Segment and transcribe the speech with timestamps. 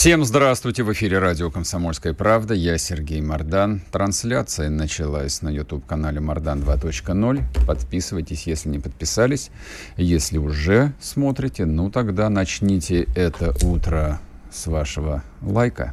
[0.00, 0.82] Всем здравствуйте!
[0.82, 2.54] В эфире радио «Комсомольская правда».
[2.54, 3.82] Я Сергей Мордан.
[3.92, 7.66] Трансляция началась на YouTube-канале «Мордан 2.0».
[7.66, 9.50] Подписывайтесь, если не подписались.
[9.98, 14.18] Если уже смотрите, ну тогда начните это утро
[14.50, 15.92] с вашего лайка.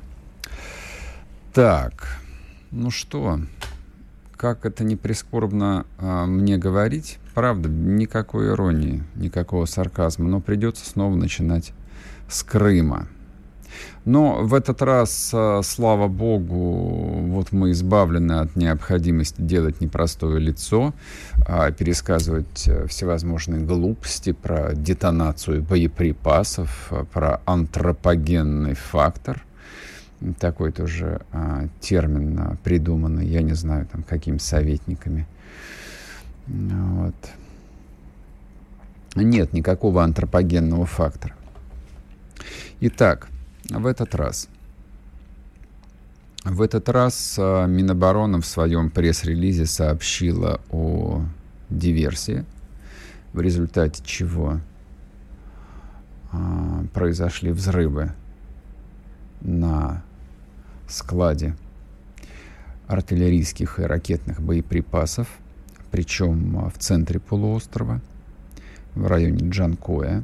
[1.54, 2.08] Так,
[2.72, 3.42] ну что,
[4.38, 11.14] как это не прискорбно а, мне говорить, правда, никакой иронии, никакого сарказма, но придется снова
[11.14, 11.74] начинать
[12.30, 13.10] с Крыма.
[14.08, 20.94] Но в этот раз, а, слава богу, вот мы избавлены от необходимости делать непростое лицо,
[21.46, 29.44] а пересказывать э, всевозможные глупости про детонацию боеприпасов, а, про антропогенный фактор
[30.40, 35.28] такой тоже а, термин а, придуманный, я не знаю, там, какими советниками.
[36.48, 37.16] Вот.
[39.16, 41.36] Нет никакого антропогенного фактора.
[42.80, 43.28] Итак,
[43.70, 44.50] в этот раз.
[46.44, 51.24] В этот раз а, Минобороны в своем пресс-релизе сообщила о
[51.70, 52.46] диверсии,
[53.34, 54.62] в результате чего
[56.32, 58.14] а, произошли взрывы
[59.42, 60.04] на
[60.88, 61.56] складе
[62.88, 65.28] артиллерийских и ракетных боеприпасов,
[65.92, 68.00] причем а, в центре полуострова,
[68.96, 70.24] в районе Джанкоя.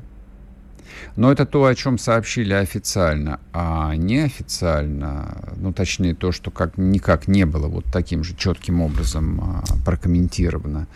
[1.16, 7.27] Но это то, о чем сообщили официально, а неофициально, ну точнее то, что как, никак
[7.27, 10.88] не было вот таким же четким образом а, прокомментировано,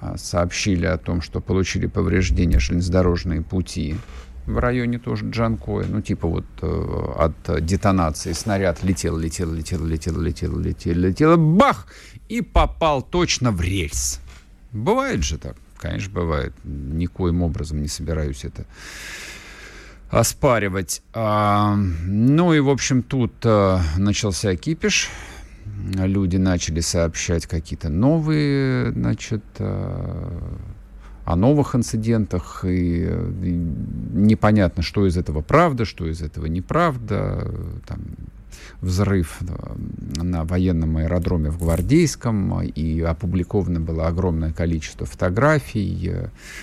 [0.00, 3.96] а, сообщили о том, что получили повреждения железнодорожные пути
[4.48, 5.86] в районе тоже Джанкоя.
[5.86, 11.86] Ну, типа вот э, от детонации снаряд летел, летел, летел, летел, летел, летел, летел, бах!
[12.28, 14.20] И попал точно в рельс.
[14.72, 15.56] Бывает же так?
[15.76, 16.52] Конечно, бывает.
[16.64, 18.64] Никоим образом не собираюсь это
[20.10, 21.02] оспаривать.
[21.12, 25.10] А, ну и, в общем, тут а, начался кипиш.
[25.94, 30.58] Люди начали сообщать какие-то новые, значит, а,
[31.24, 33.50] о новых инцидентах, и, и
[34.12, 37.52] непонятно, что из этого правда, что из этого неправда.
[37.86, 38.00] Там,
[38.80, 46.12] взрыв на военном аэродроме в Гвардейском, и опубликовано было огромное количество фотографий.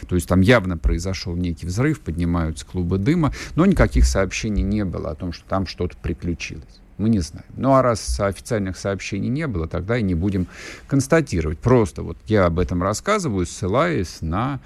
[0.08, 5.12] То есть там явно произошел некий взрыв, поднимаются клубы дыма, но никаких сообщений не было
[5.12, 6.82] о том, что там что-то приключилось.
[6.98, 7.46] Мы не знаем.
[7.58, 10.48] Ну а раз официальных сообщений не было, тогда и не будем
[10.88, 11.60] констатировать.
[11.60, 14.62] Просто вот я об этом рассказываю, ссылаясь на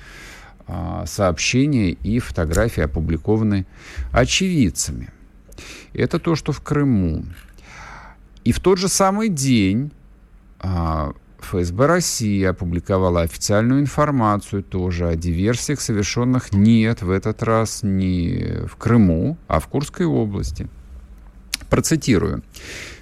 [0.67, 3.65] а, сообщения и фотографии, опубликованные
[4.11, 5.09] очевидцами.
[5.93, 7.25] Это то, что в Крыму.
[8.43, 9.91] И в тот же самый день
[10.59, 18.65] а, ФСБ России опубликовала официальную информацию тоже о диверсиях, совершенных нет в этот раз не
[18.67, 20.67] в Крыму, а в Курской области–
[21.69, 22.41] Процитирую.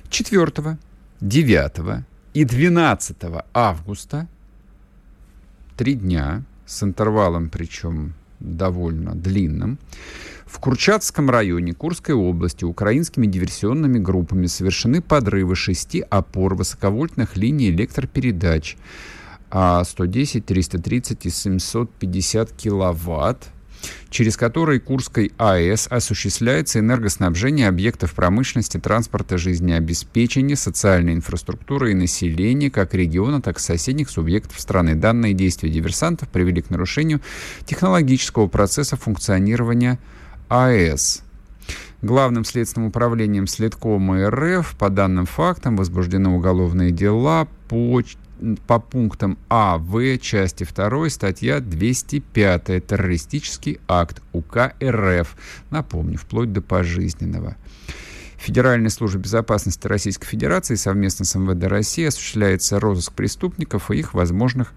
[0.09, 0.77] 4,
[1.21, 2.03] 9
[2.33, 3.17] и 12
[3.53, 4.27] августа,
[5.77, 9.79] три дня, с интервалом причем довольно длинным,
[10.45, 18.77] в Курчатском районе Курской области украинскими диверсионными группами совершены подрывы шести опор высоковольтных линий электропередач
[19.49, 23.49] 110, 330 и 750 киловатт
[24.09, 32.93] через который Курской АЭС осуществляется энергоснабжение объектов промышленности, транспорта, жизнеобеспечения, социальной инфраструктуры и населения как
[32.93, 34.95] региона, так и соседних субъектов страны.
[34.95, 37.21] Данные действия диверсантов привели к нарушению
[37.65, 39.99] технологического процесса функционирования
[40.49, 41.23] АЭС.
[42.01, 48.01] Главным следственным управлением Следкома РФ по данным фактам возбуждены уголовные дела по
[48.67, 55.35] по пунктам А, В, части 2, статья 205, террористический акт УК РФ,
[55.69, 57.55] напомню, вплоть до пожизненного.
[58.37, 64.73] Федеральной службе безопасности Российской Федерации совместно с МВД России осуществляется розыск преступников и их возможных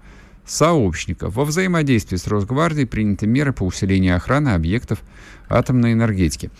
[0.47, 1.35] сообщников.
[1.35, 5.01] Во взаимодействии с Росгвардией приняты меры по усилению охраны объектов
[5.49, 6.51] атомной энергетики.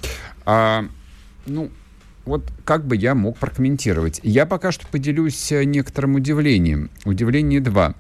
[0.45, 0.85] А,
[1.47, 1.71] ну,
[2.31, 4.21] вот как бы я мог прокомментировать?
[4.23, 6.91] Я пока что поделюсь э, некоторым удивлением.
[7.05, 7.95] Удивление два.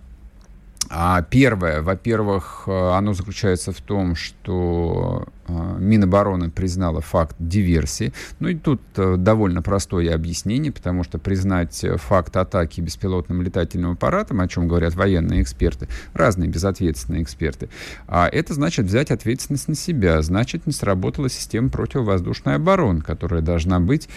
[0.89, 8.13] А первое, во-первых, э, оно заключается в том, что э, Минобороны признала факт диверсии.
[8.41, 14.41] Ну и тут э, довольно простое объяснение, потому что признать факт атаки беспилотным летательным аппаратом,
[14.41, 17.69] о чем говорят военные эксперты, разные безответственные эксперты,
[18.09, 23.79] а это значит взять ответственность на себя, значит не сработала система противовоздушной обороны, которая должна
[23.79, 24.09] быть,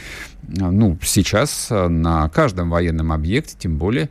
[0.47, 4.09] ну, сейчас на каждом военном объекте, тем более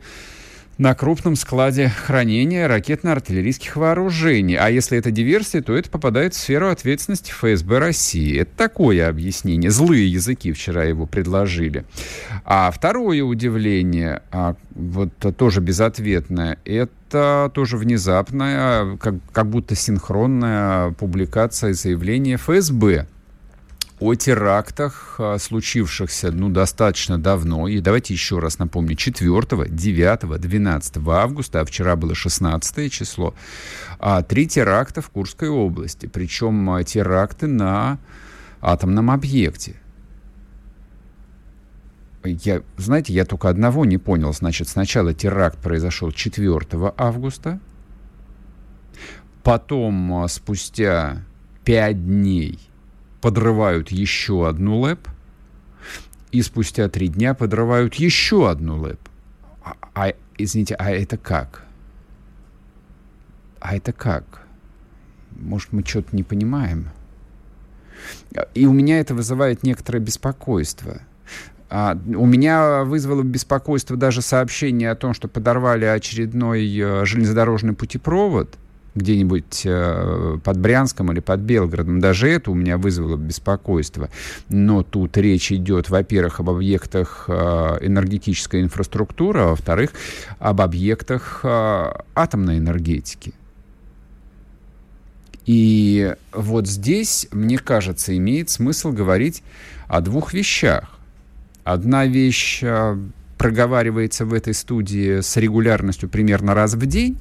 [0.77, 4.55] на крупном складе хранения ракетно-артиллерийских вооружений.
[4.55, 8.39] А если это диверсия, то это попадает в сферу ответственности ФСБ России.
[8.39, 9.69] Это такое объяснение.
[9.69, 11.85] Злые языки вчера его предложили.
[12.43, 21.73] А второе удивление, а, вот тоже безответное, это тоже внезапная, как, как будто синхронная публикация
[21.73, 23.07] заявления ФСБ
[23.99, 27.67] о терактах, а, случившихся ну, достаточно давно.
[27.67, 33.33] И давайте еще раз напомню, 4, 9, 12 августа, а вчера было 16 число,
[33.99, 36.07] а, три теракта в Курской области.
[36.07, 37.99] Причем а, теракты на
[38.61, 39.75] атомном объекте.
[42.23, 44.33] Я, знаете, я только одного не понял.
[44.33, 47.59] Значит, сначала теракт произошел 4 августа,
[49.43, 51.23] потом, спустя
[51.65, 52.59] 5 дней,
[53.23, 55.07] подрывают еще одну ЛЭП,
[56.33, 58.99] и спустя три дня подрывают еще одну ЛЭП.
[59.63, 61.63] А, а, извините, а это как?
[63.61, 64.45] А это как?
[65.31, 66.89] Может, мы что-то не понимаем?
[68.55, 70.99] И у меня это вызывает некоторое беспокойство.
[71.69, 78.57] А, у меня вызвало беспокойство даже сообщение о том, что подорвали очередной э, железнодорожный путепровод–
[78.95, 81.99] где-нибудь э, под Брянском или под Белгородом.
[81.99, 84.09] Даже это у меня вызвало беспокойство.
[84.49, 87.33] Но тут речь идет, во-первых, об объектах э,
[87.81, 89.91] энергетической инфраструктуры, а во-вторых,
[90.39, 93.33] об объектах э, атомной энергетики.
[95.45, 99.43] И вот здесь, мне кажется, имеет смысл говорить
[99.87, 100.97] о двух вещах.
[101.65, 102.63] Одна вещь
[103.37, 107.17] проговаривается в этой студии с регулярностью примерно раз в день,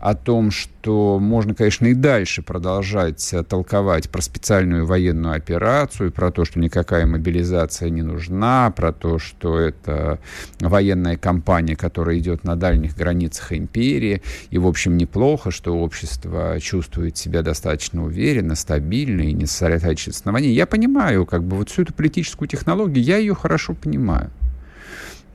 [0.00, 6.30] о том, что можно, конечно, и дальше продолжать э, толковать про специальную военную операцию, про
[6.30, 10.18] то, что никакая мобилизация не нужна, про то, что это
[10.60, 17.16] военная кампания, которая идет на дальних границах империи, и, в общем, неплохо, что общество чувствует
[17.16, 20.52] себя достаточно уверенно, стабильно и не сосредотачивается оснований.
[20.52, 24.30] Я понимаю, как бы, вот всю эту политическую технологию, я ее хорошо понимаю.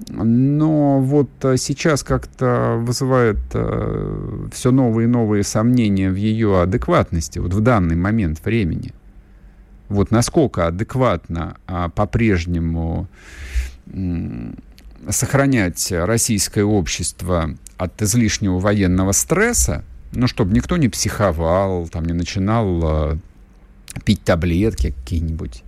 [0.09, 7.39] Но вот э, сейчас как-то вызывает э, все новые и новые сомнения в ее адекватности,
[7.39, 8.93] вот в данный момент времени.
[9.89, 13.07] Вот насколько адекватно а, по-прежнему
[15.09, 19.83] сохранять российское общество от излишнего военного стресса,
[20.13, 23.17] ну, чтобы никто не психовал, там, не начинал а,
[24.05, 25.63] пить таблетки какие-нибудь,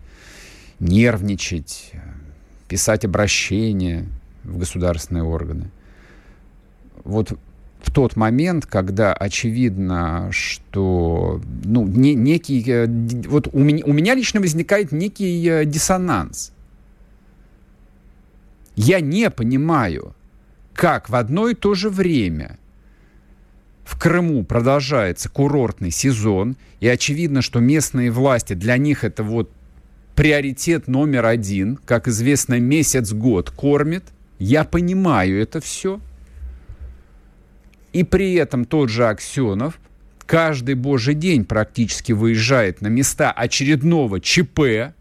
[0.79, 1.91] нервничать,
[2.67, 4.05] писать обращения,
[4.45, 5.69] в государственные органы.
[7.03, 7.37] Вот
[7.81, 12.87] в тот момент, когда очевидно, что ну, не, некий, э,
[13.27, 16.51] вот у меня, у меня лично возникает некий э, диссонанс.
[18.75, 20.15] Я не понимаю,
[20.73, 22.57] как в одно и то же время
[23.85, 29.51] в Крыму продолжается курортный сезон, и очевидно, что местные власти, для них это вот
[30.15, 34.03] приоритет номер один, как известно, месяц-год кормит,
[34.39, 35.99] я понимаю это все.
[37.93, 39.79] И при этом тот же Аксенов
[40.25, 44.93] каждый божий день практически выезжает на места очередного ЧП.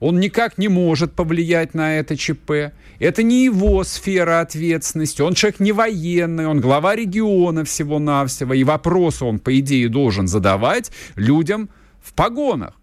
[0.00, 2.72] Он никак не может повлиять на это ЧП.
[2.98, 5.22] Это не его сфера ответственности.
[5.22, 8.52] Он человек не военный, он глава региона всего-навсего.
[8.52, 11.70] И вопросы он, по идее, должен задавать людям
[12.02, 12.74] в погонах.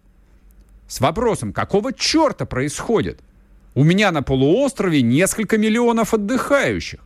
[0.88, 3.20] С вопросом, какого черта происходит?
[3.74, 7.00] У меня на полуострове несколько миллионов отдыхающих.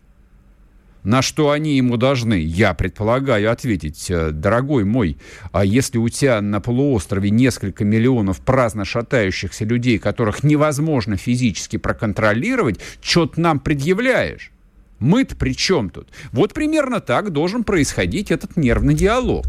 [1.02, 5.16] На что они ему должны, я предполагаю, ответить, «Э, дорогой мой,
[5.52, 12.80] а если у тебя на полуострове несколько миллионов праздно шатающихся людей, которых невозможно физически проконтролировать,
[13.00, 14.50] что ты нам предъявляешь?
[14.98, 16.08] Мы-то при чем тут?
[16.32, 19.46] Вот примерно так должен происходить этот нервный диалог.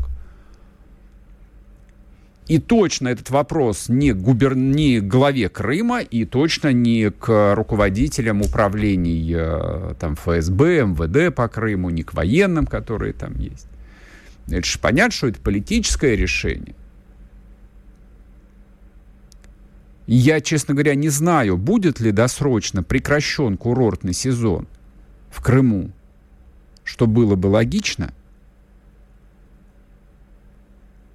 [2.49, 4.55] И точно этот вопрос не, губер...
[4.55, 11.91] не главе Крыма, и точно не к руководителям управлений э, там, ФСБ, МВД по Крыму,
[11.91, 13.67] не к военным, которые там есть.
[14.47, 16.75] Это же понятно, что это политическое решение.
[20.07, 24.67] я, честно говоря, не знаю, будет ли досрочно прекращен курортный сезон
[25.29, 25.91] в Крыму,
[26.83, 28.11] что было бы логично–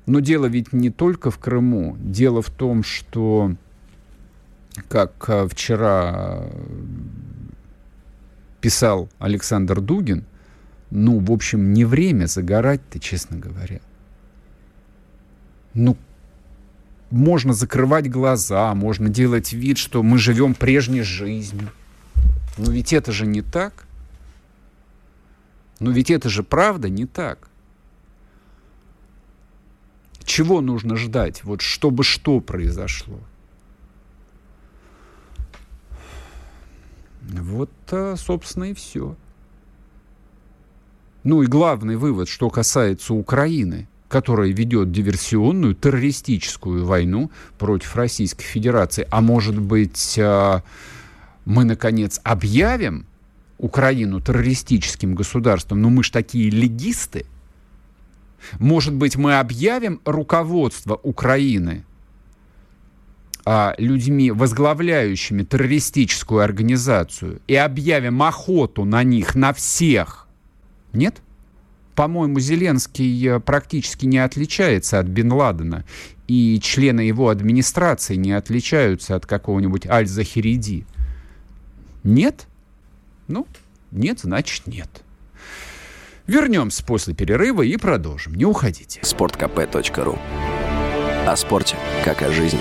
[0.06, 1.96] Но дело ведь не только в Крыму.
[1.99, 3.54] Дело в том, что,
[4.88, 6.44] как э, вчера
[8.61, 10.25] писал Александр Дугин,
[10.90, 13.80] ну, в общем, не время загорать-то, честно говоря.
[15.73, 15.96] Ну,
[17.11, 21.70] можно закрывать глаза, можно делать вид, что мы живем прежней жизнью.
[22.58, 23.87] Но ведь это же не так.
[25.80, 27.49] Но ведь это же правда не так.
[30.25, 33.21] Чего нужно ждать, вот чтобы что произошло?
[37.23, 37.71] Вот,
[38.16, 39.16] собственно, и все.
[41.25, 49.09] Ну и главный вывод, что касается Украины, которая ведет диверсионную, террористическую войну против Российской Федерации.
[49.11, 50.62] А может быть, а,
[51.47, 53.07] мы, наконец, объявим
[53.57, 55.81] Украину террористическим государством?
[55.81, 57.25] Но ну, мы ж такие легисты.
[58.58, 61.84] Может быть, мы объявим руководство Украины
[63.46, 70.26] а, людьми, возглавляющими террористическую организацию, и объявим охоту на них, на всех.
[70.92, 71.20] Нет?
[71.94, 75.84] По-моему, Зеленский э, практически не отличается от Бен Ладена,
[76.26, 80.86] и члены его администрации не отличаются от какого-нибудь Аль-Захириди.
[82.02, 82.48] Нет?
[83.28, 83.46] Ну,
[83.92, 85.03] нет, значит нет.
[86.26, 88.35] Вернемся после перерыва и продолжим.
[88.35, 89.00] Не уходите.
[89.02, 90.19] Спорткп.ру
[91.26, 92.61] О спорте, как о жизни.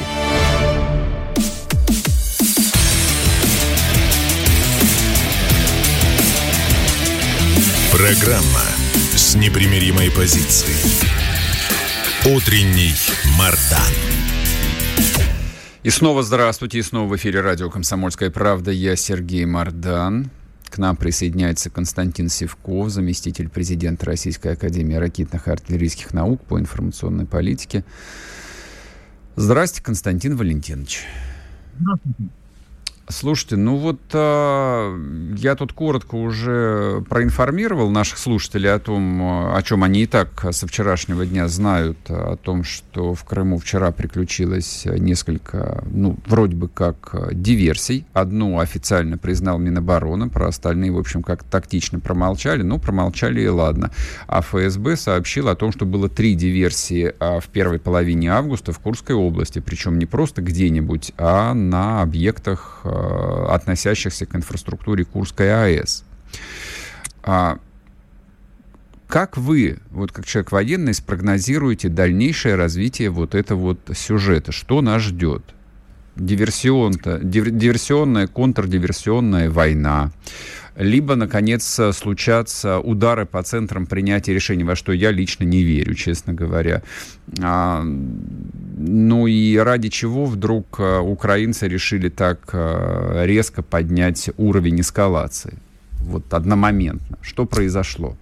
[7.94, 8.66] Программа
[9.16, 10.76] с непримиримой позицией.
[12.36, 12.94] Утренний
[13.38, 13.80] Мардан.
[15.84, 18.72] И снова здравствуйте, и снова в эфире радио «Комсомольская правда».
[18.72, 20.32] Я Сергей Мардан.
[20.74, 27.28] К нам присоединяется Константин Севков, заместитель президента Российской Академии ракетных и артиллерийских наук по информационной
[27.28, 27.86] политике.
[29.36, 31.04] Здравствуйте, Константин Валентинович.
[31.80, 32.24] Здравствуйте.
[33.10, 35.00] Слушайте, ну вот э,
[35.38, 40.68] я тут коротко уже проинформировал наших слушателей о том, о чем они и так со
[40.68, 47.14] вчерашнего дня знают, о том, что в Крыму вчера приключилось несколько, ну, вроде бы как
[47.34, 48.06] диверсий.
[48.14, 52.62] Одну официально признал Минобороны, про остальные, в общем, как тактично промолчали.
[52.62, 53.92] Ну, промолчали и ладно.
[54.28, 58.80] А ФСБ сообщил о том, что было три диверсии а, в первой половине августа в
[58.80, 59.60] Курской области.
[59.60, 62.86] Причем не просто где-нибудь, а на объектах
[63.50, 66.04] относящихся к инфраструктуре Курской АЭС.
[67.24, 67.58] А
[69.08, 74.52] как вы, вот как человек военный, спрогнозируете дальнейшее развитие вот этого вот сюжета?
[74.52, 75.44] Что нас ждет?
[76.16, 80.12] Диверсион диверсионная, контрдиверсионная война,
[80.76, 86.34] либо, наконец, случатся удары по центрам принятия решений, во что я лично не верю, честно
[86.34, 86.82] говоря.
[87.42, 87.86] А,
[88.86, 95.58] ну и ради чего вдруг а, украинцы решили так а, резко поднять уровень эскалации?
[96.00, 97.18] Вот одномоментно.
[97.22, 98.18] Что произошло?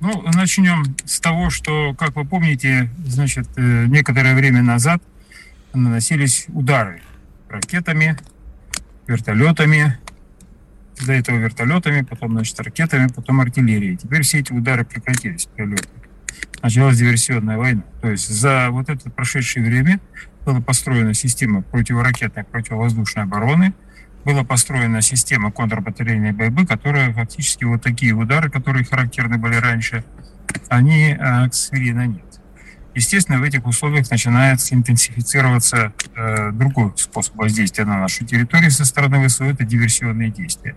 [0.00, 5.02] Ну, начнем с того, что, как вы помните, значит, э, некоторое время назад
[5.72, 7.00] наносились удары
[7.48, 8.18] ракетами,
[9.06, 9.98] вертолетами,
[11.04, 13.96] до этого вертолетами, потом, значит, ракетами, потом артиллерией.
[13.96, 15.88] Теперь все эти удары прекратились, прилеты.
[16.62, 17.82] Началась диверсионная война.
[18.00, 20.00] То есть за вот это прошедшее время
[20.44, 23.74] была построена система противоракетной, противовоздушной обороны,
[24.24, 30.04] была построена система контрбатарейной борьбы, которая фактически вот такие удары, которые характерны были раньше,
[30.68, 32.40] они, к сожалению, на нет.
[32.96, 39.28] Естественно, в этих условиях начинает интенсифицироваться э, другой способ воздействия на нашу территорию со стороны
[39.28, 40.74] ВСУ– это диверсионные действия.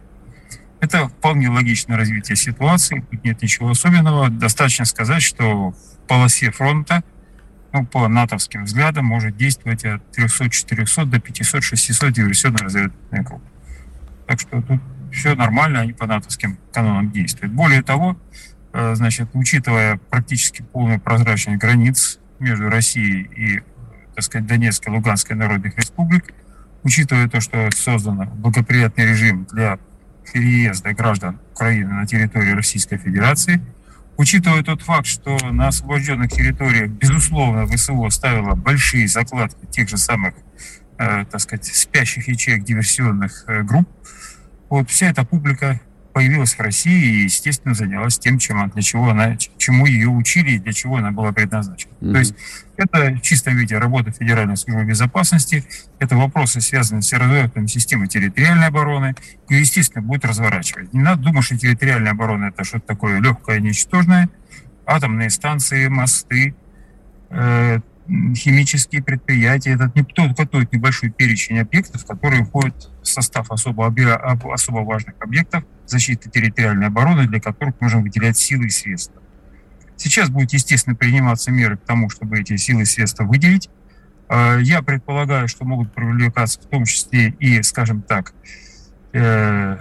[0.82, 4.30] Это вполне логичное развитие ситуации, тут нет ничего особенного.
[4.30, 7.04] Достаточно сказать, что в полосе фронта,
[7.74, 13.44] ну, по натовским взглядам, может действовать от 300-400 до 500-600 диверсионно-разведывательных групп.
[14.26, 14.82] Так что тут
[15.12, 17.54] все нормально, они по натовским канонам действуют.
[17.54, 18.18] Более того,
[18.72, 23.62] Э, значит, учитывая практически полную прозрачность границ между Россией и,
[24.16, 26.34] так сказать, Донецкой, Луганской народных республик,
[26.84, 29.80] учитывая то, что создан благоприятный режим для
[30.32, 33.62] переезда граждан Украины на территорию Российской Федерации,
[34.18, 40.34] учитывая тот факт, что на освобожденных территориях, безусловно, ВСУ ставила большие закладки тех же самых,
[40.98, 43.90] э, так сказать, спящих ячеек диверсионных э, групп,
[44.70, 45.80] вот вся эта публика
[46.20, 50.60] появилась в России и, естественно, занялась тем, чем, для чего она, чему ее учили и
[50.60, 51.94] для чего она была предназначена.
[52.02, 52.12] Mm-hmm.
[52.12, 52.36] То есть
[52.76, 55.64] это в чистом виде работа Федеральной службы безопасности,
[55.98, 59.16] это вопросы, связанные с разработкой системы территориальной обороны,
[59.48, 60.92] и, естественно, будет разворачивать.
[60.92, 64.28] Не надо думать, что территориальная оборона– это что-то такое легкое, ничтожное.
[64.86, 66.54] Атомные станции, мосты,
[67.30, 67.80] э,
[68.36, 69.74] химические предприятия.
[69.74, 73.94] Это не только тот небольшой перечень объектов, которые входят в состав особо,
[74.54, 79.22] особо важных объектов защиты территориальной обороны, для которых нужно выделять силы и средства.
[79.98, 83.70] Сейчас будут, естественно, приниматься меры к тому, чтобы эти силы и средства выделить.
[84.30, 88.34] Э, я предполагаю, что могут привлекаться в том числе и, скажем так,
[89.14, 89.78] э,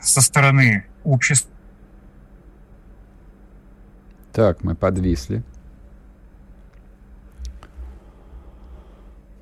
[0.00, 1.50] со стороны общества.
[4.32, 5.42] Так, мы подвисли.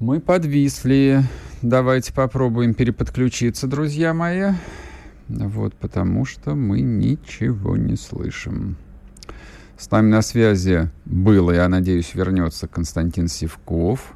[0.01, 1.25] Мы подвисли.
[1.61, 4.53] Давайте попробуем переподключиться, друзья мои.
[5.29, 8.79] Вот, потому что мы ничего не слышим.
[9.77, 14.15] С нами на связи был, я надеюсь, вернется Константин Сивков.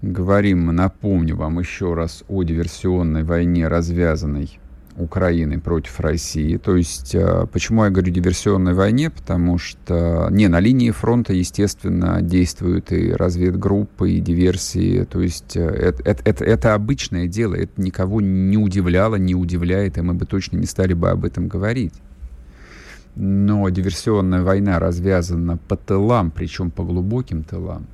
[0.00, 4.60] Говорим мы, напомню вам еще раз о диверсионной войне, развязанной
[4.96, 6.56] Украины против России.
[6.56, 9.10] То есть, э, почему я говорю диверсионной войне?
[9.10, 15.04] Потому что, не, на линии фронта, естественно, действуют и разведгруппы, и диверсии.
[15.04, 20.14] То есть, это, это, это, обычное дело, это никого не удивляло, не удивляет, и мы
[20.14, 21.94] бы точно не стали бы об этом говорить.
[23.14, 27.86] Но диверсионная война развязана по тылам, причем по глубоким тылам.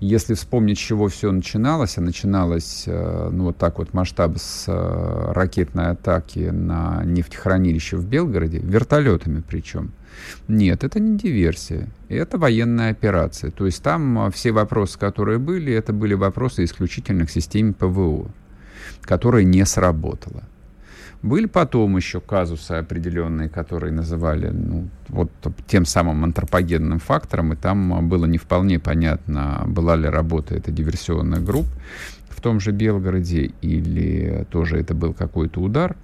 [0.00, 4.64] Если вспомнить, с чего все начиналось, а начиналось, э, ну, вот так вот масштаб с
[4.66, 9.92] э, ракетной атаки на нефтехранилище в Белгороде, вертолетами причем.
[10.48, 13.50] Нет, это не диверсия, это военная операция.
[13.50, 18.30] То есть там э, все вопросы, которые были, это были вопросы исключительно к системе ПВО,
[19.02, 20.42] которая не сработала.
[21.24, 25.30] Были потом еще казусы определенные, которые называли ну, вот
[25.66, 31.42] тем самым антропогенным фактором, и там было не вполне понятно, была ли работа этой диверсионных
[31.42, 31.64] групп
[32.28, 35.96] в том же Белгороде, или тоже это был какой-то удар.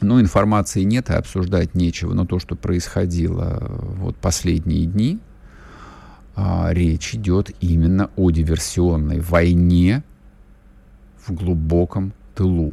[0.00, 2.12] Но информации нет и обсуждать нечего.
[2.12, 5.20] Но то, что происходило вот последние дни,
[6.34, 10.02] а, речь идет именно о диверсионной войне
[11.24, 12.72] в глубоком тылу.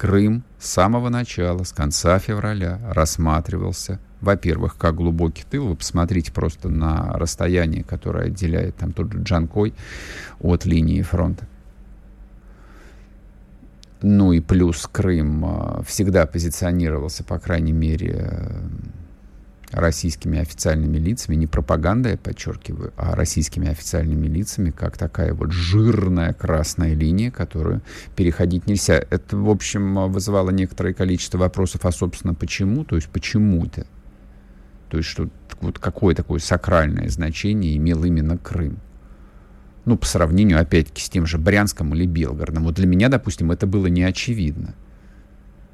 [0.00, 5.68] Крым с самого начала, с конца февраля рассматривался, во-первых, как глубокий тыл.
[5.68, 9.74] Вы посмотрите просто на расстояние, которое отделяет там тот же Джанкой
[10.40, 11.46] от линии фронта.
[14.00, 18.48] Ну и плюс Крым а, всегда позиционировался, по крайней мере,
[19.72, 26.32] российскими официальными лицами, не пропагандой, я подчеркиваю, а российскими официальными лицами, как такая вот жирная
[26.32, 27.82] красная линия, которую
[28.16, 28.94] переходить нельзя.
[29.10, 32.84] Это, в общем, вызывало некоторое количество вопросов, а, собственно, почему?
[32.84, 33.86] То есть, почему это?
[34.88, 35.28] То есть, что
[35.60, 38.78] вот какое такое сакральное значение имел именно Крым?
[39.84, 42.64] Ну, по сравнению, опять-таки, с тем же Брянском или Белгородом.
[42.64, 44.74] Вот для меня, допустим, это было не очевидно.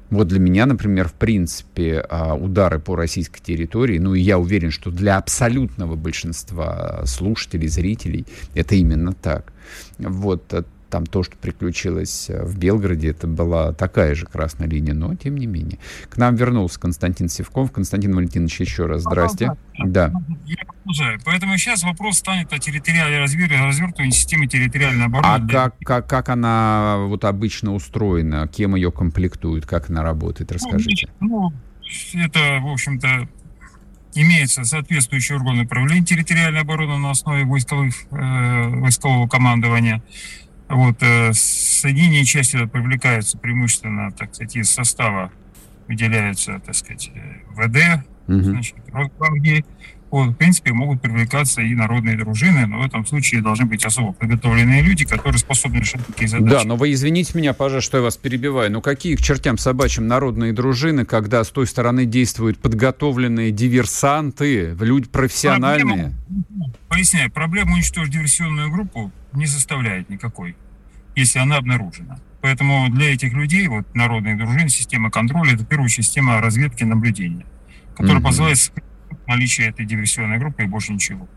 [0.09, 4.71] Вот для меня, например, в принципе, а, удары по российской территории, ну и я уверен,
[4.71, 9.51] что для абсолютного большинства слушателей, зрителей это именно так.
[9.97, 14.93] Вот э, там то, что приключилось э, в Белгороде, это была такая же красная линия,
[14.93, 15.79] но тем не менее.
[16.09, 17.71] К нам вернулся Константин Севков.
[17.71, 19.55] Константин Валентинович, еще раз здрасте.
[19.77, 20.11] Да.
[21.25, 25.45] Поэтому сейчас вопрос станет о территориальной развертывании системы территориальной обороны.
[25.45, 28.47] А как, как, как она вот обычно устроена?
[28.47, 29.65] Кем ее комплектуют?
[29.65, 30.51] Как она работает?
[30.51, 31.09] Расскажите.
[31.19, 31.51] Ну,
[32.13, 33.27] это, в общем-то,
[34.15, 40.01] имеется соответствующий орган управления территориальной обороны на основе войсковых, э, войскового командования.
[40.69, 45.31] Вот, э, соединения части привлекаются преимущественно, так сказать, из состава
[45.87, 47.19] выделяются, так сказать, э,
[47.51, 48.41] ВД, угу.
[48.41, 49.65] значит, Росгвардии.
[50.09, 54.13] Вот, в принципе, могут привлекаться и народные дружины, но в этом случае должны быть особо
[54.13, 56.49] подготовленные люди, которые способны решать такие задачи.
[56.49, 58.71] Да, но вы извините меня, пожалуйста, что я вас перебиваю.
[58.71, 65.09] Но какие к чертям собачьим народные дружины, когда с той стороны действуют подготовленные диверсанты, люди
[65.09, 66.15] профессиональные?
[66.25, 70.55] Проблема, поясняю, проблема уничтожить диверсионную группу не составляет никакой,
[71.15, 72.19] если она обнаружена.
[72.41, 76.83] Поэтому для этих людей, вот народные дружины, система контроля, это в первую очередь система разведки
[76.83, 77.45] и наблюдения,
[77.95, 78.23] которая mm-hmm.
[78.23, 78.71] позволяет
[79.27, 81.27] наличие этой диверсионной группы и больше ничего.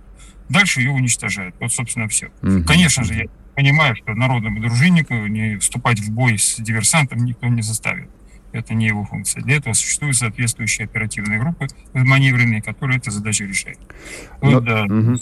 [0.48, 1.54] Дальше ее уничтожают.
[1.60, 2.30] Вот, собственно, все.
[2.42, 2.64] Mm-hmm.
[2.64, 7.62] Конечно же, я понимаю, что народному дружиннику не вступать в бой с диверсантом никто не
[7.62, 8.10] заставит.
[8.52, 9.42] Это не его функция.
[9.42, 13.78] Для этого существуют соответствующие оперативные группы маневренные, которые эту задачу решают.
[14.40, 14.60] Вот, Но...
[14.60, 15.16] да, угу.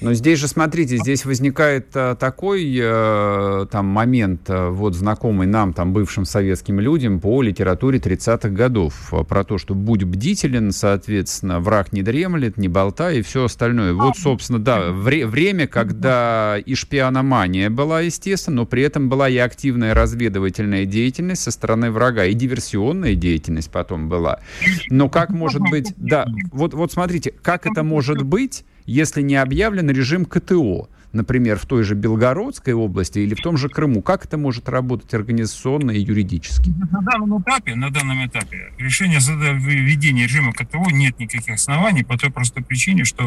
[0.00, 5.72] Но здесь же, смотрите, здесь возникает а, такой а, там момент, а, вот знакомый нам,
[5.72, 11.92] там, бывшим советским людям по литературе 30-х годов, про то, что будь бдителен, соответственно, враг
[11.92, 13.92] не дремлет, не болтай и все остальное.
[13.92, 19.36] Вот, собственно, да, вре- время, когда и шпиономания была, естественно, но при этом была и
[19.36, 24.40] активная разведывательная деятельность со стороны врага, и диверсионная деятельность потом была.
[24.90, 29.90] Но как может быть, да, вот, вот смотрите, как это может быть, если не объявлен
[29.90, 30.88] режим КТО?
[31.16, 34.02] например, в той же Белгородской области или в том же Крыму?
[34.02, 36.72] Как это может работать организационно и юридически?
[36.90, 42.30] На данном этапе, на данном этапе решение введения режима КТО нет никаких оснований по той
[42.30, 43.26] простой причине, что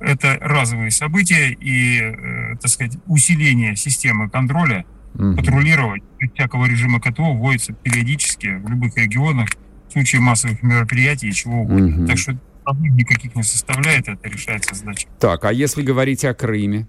[0.00, 5.36] это разовые события и, э, так сказать, усиление системы контроля, угу.
[5.36, 6.02] патрулировать
[6.34, 9.48] всякого режима КТО вводится периодически в любых регионах
[9.88, 11.98] в случае массовых мероприятий и чего угодно.
[12.00, 12.06] Угу.
[12.06, 15.06] Так что проблем никаких не составляет, это решается задача.
[15.20, 16.86] Так, а если говорить о Крыме?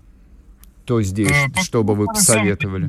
[0.85, 2.87] то здесь, э, что бы вы посоветовали?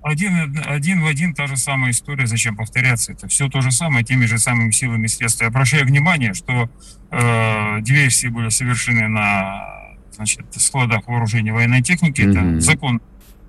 [0.00, 3.12] Один, один в один та же самая история, зачем повторяться?
[3.12, 5.48] Это все то же самое, теми же самыми силами и средствами.
[5.48, 6.70] Обращаю внимание, что
[7.10, 12.22] э, диверсии были совершены на значит, складах вооружения военной техники.
[12.22, 12.52] Mm-hmm.
[12.52, 13.02] Это закон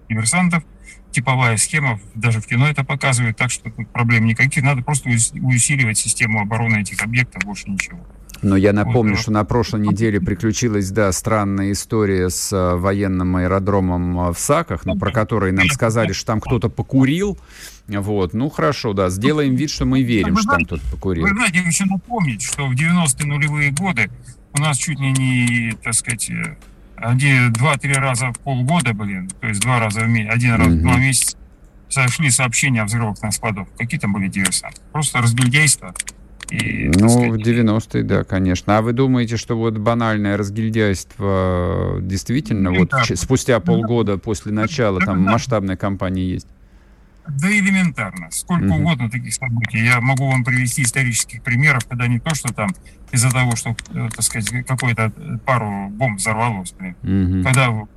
[0.09, 0.63] диверсантов,
[1.11, 4.63] типовая схема, даже в кино это показывает, так что тут проблем никаких.
[4.63, 7.99] Надо просто усиливать систему обороны этих объектов, больше ничего.
[8.41, 14.19] Но я напомню, что на прошлой неделе приключилась, да, странная история с э, военным аэродромом
[14.19, 17.37] э, в Саках, ну, про который нам сказали, что там кто-то покурил.
[17.87, 21.23] Вот, ну хорошо, да, сделаем вид, что мы верим, что там кто-то покурил.
[21.23, 24.09] Вы знаете, еще напомнить, что в 90-е нулевые годы
[24.53, 26.55] у нас чуть ли не, так сказать, э,
[26.95, 30.81] один, два-три раза в полгода, блин, то есть два раза в месяц, один раз в
[30.81, 31.37] два месяца
[31.89, 33.67] сошли сообщения о взрывах на складах.
[33.77, 34.81] Какие там были диверсанты?
[34.91, 35.93] Просто разгильдейство.
[36.51, 38.77] И, ну, сказать, в 90-е, да, конечно.
[38.77, 45.21] А вы думаете, что вот банальное разгильдяйство э, действительно вот спустя полгода после начала там
[45.21, 46.47] масштабной кампании есть?
[47.27, 48.31] Да элементарно.
[48.31, 48.81] Сколько угу.
[48.81, 49.83] угодно таких событий.
[49.83, 52.69] Я могу вам привести исторических примеров, когда не то, что там
[53.11, 55.11] из-за того, что, э, так сказать, какой-то
[55.45, 56.95] пару бомб взорвалось, блин.
[57.03, 57.43] Угу.
[57.43, 57.87] Когда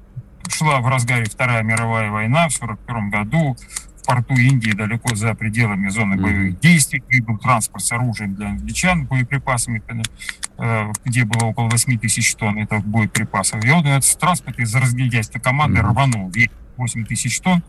[0.48, 3.56] шла в разгаре Вторая мировая война в 1941 году,
[4.02, 9.06] в порту Индии, далеко за пределами зоны боевых действий, прибыл транспорт с оружием для англичан,
[9.06, 9.82] боеприпасами,
[10.58, 13.64] э, где было около 8 тысяч тонн этого боеприпасов.
[13.64, 15.90] И вот этот транспорт из-за разгильдяйства команды mm-hmm.
[15.90, 16.32] рванул
[16.76, 17.62] 8 тысяч тонн.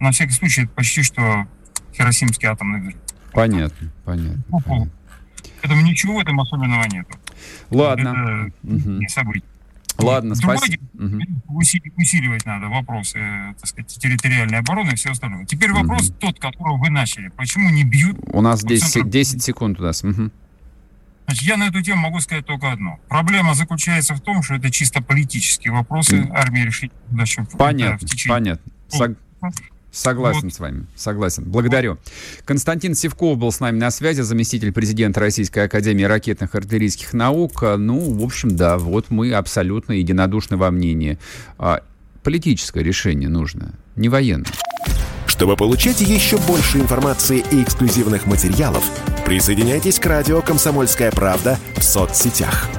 [0.00, 1.46] На всякий случай, это почти что
[1.94, 2.96] Хиросимский атомный взрыв.
[3.32, 4.42] Понятно, понятно.
[4.48, 4.92] Ну, понятно.
[5.62, 7.06] Поэтому ничего в этом особенного нет.
[7.70, 8.08] Ладно.
[8.08, 8.90] Это угу.
[8.90, 9.48] не событие.
[9.98, 10.82] Ладно, спасибо.
[10.94, 11.20] Угу.
[11.96, 13.18] Усиливать надо вопросы,
[13.58, 15.46] так сказать, территориальной обороны и все остальное.
[15.46, 16.16] Теперь вопрос угу.
[16.20, 17.28] тот, которого вы начали.
[17.28, 18.18] Почему не бьют?
[18.32, 20.04] У нас 10, 10 секунд у нас.
[20.04, 20.30] Угу.
[21.26, 23.00] Значит, я на эту тему могу сказать только одно.
[23.08, 26.28] Проблема заключается в том, что это чисто политические вопросы.
[26.32, 28.36] Армия решит задачу понятно, в течение...
[28.36, 28.72] Понятно.
[28.88, 29.10] Сог...
[29.90, 30.54] Согласен вот.
[30.54, 31.44] с вами, согласен.
[31.46, 31.98] Благодарю.
[32.44, 37.62] Константин Севков был с нами на связи, заместитель президента Российской Академии ракетных и артиллерийских наук.
[37.62, 41.18] Ну, в общем, да, вот мы абсолютно единодушны во мнении.
[41.58, 41.82] А,
[42.22, 44.50] политическое решение нужно, не военное.
[45.26, 48.84] Чтобы получать еще больше информации и эксклюзивных материалов,
[49.24, 52.68] присоединяйтесь к радио «Комсомольская правда» в соцсетях–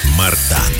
[0.17, 0.71] Мардан.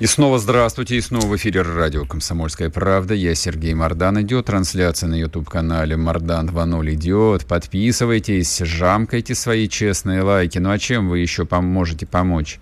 [0.00, 3.14] И снова здравствуйте, и снова в эфире радио «Комсомольская правда».
[3.14, 4.20] Я Сергей Мардан.
[4.22, 7.46] Идет трансляция на YouTube-канале «Мардан 2.0» идет.
[7.46, 10.58] Подписывайтесь, жамкайте свои честные лайки.
[10.58, 12.58] Ну а чем вы еще поможете помочь?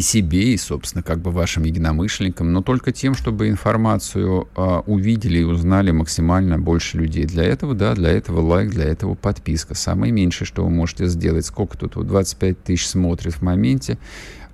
[0.00, 5.40] И себе, и, собственно, как бы вашим единомышленникам, но только тем, чтобы информацию э, увидели
[5.40, 7.26] и узнали максимально больше людей.
[7.26, 9.74] Для этого, да, для этого лайк, для этого подписка.
[9.74, 13.98] Самое меньшее, что вы можете сделать, сколько тут, 25 тысяч смотрит в моменте,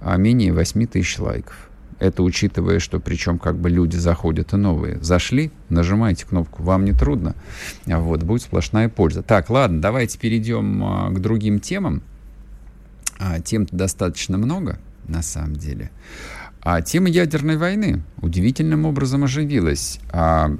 [0.00, 1.70] а менее 8 тысяч лайков.
[2.00, 4.98] Это учитывая, что причем как бы люди заходят и новые.
[5.00, 7.36] Зашли, нажимаете кнопку, вам не трудно.
[7.86, 9.22] Вот, будет сплошная польза.
[9.22, 12.02] Так, ладно, давайте перейдем а, к другим темам.
[13.20, 15.90] А, тем-то достаточно много на самом деле.
[16.68, 20.00] А тема ядерной войны удивительным образом оживилась.
[20.10, 20.50] А,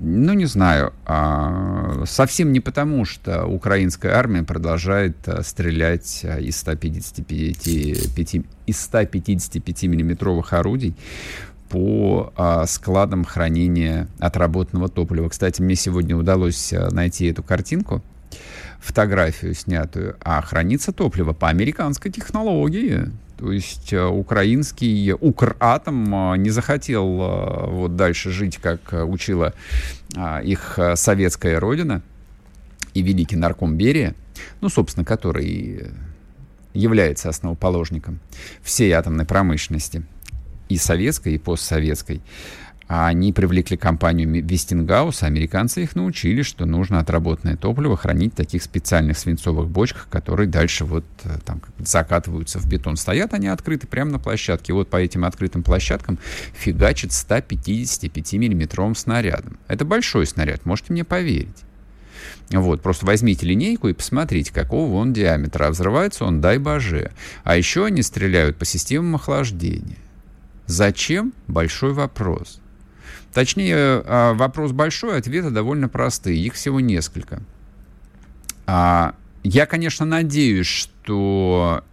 [0.00, 6.56] ну, не знаю, а, совсем не потому, что украинская армия продолжает а, стрелять а, из
[6.58, 7.66] 155,
[8.66, 10.94] из 155 миллиметровых орудий
[11.68, 15.28] по а, складам хранения отработанного топлива.
[15.28, 18.02] Кстати, мне сегодня удалось а, найти эту картинку,
[18.78, 23.10] фотографию снятую, а хранится топливо по американской технологии.
[23.38, 29.52] То есть э, украинский Укратом э, не захотел э, вот дальше жить, как учила
[30.42, 32.00] их советская родина
[32.94, 34.14] и великий нарком Берия,
[34.62, 35.90] ну, собственно, который
[36.72, 38.20] является основоположником
[38.62, 40.04] всей атомной промышленности,
[40.68, 42.22] и советской, и постсоветской.
[42.88, 48.62] А они привлекли компанию Вестингаус, американцы их научили, что нужно отработанное топливо хранить в таких
[48.62, 52.96] специальных свинцовых бочках, которые дальше вот э, там закатываются в бетон.
[52.96, 54.72] Стоят они открыты прямо на площадке.
[54.72, 56.18] Вот по этим открытым площадкам
[56.54, 59.58] фигачит 155-миллиметровым снарядом.
[59.66, 61.64] Это большой снаряд, можете мне поверить.
[62.50, 65.66] Вот, просто возьмите линейку и посмотрите, какого он диаметра.
[65.66, 67.10] А взрывается он, дай боже.
[67.42, 69.98] А еще они стреляют по системам охлаждения.
[70.66, 71.32] Зачем?
[71.48, 72.60] Большой вопрос.
[73.36, 76.38] Точнее, а, вопрос большой, ответы довольно простые.
[76.38, 77.42] Их всего несколько.
[78.66, 81.84] А, я, конечно, надеюсь, что